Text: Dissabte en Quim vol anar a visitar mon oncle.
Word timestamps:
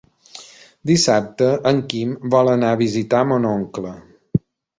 Dissabte 0.91 1.49
en 1.73 1.81
Quim 1.91 2.15
vol 2.37 2.49
anar 2.55 2.73
a 2.77 2.81
visitar 2.81 3.21
mon 3.35 3.47
oncle. 3.53 3.95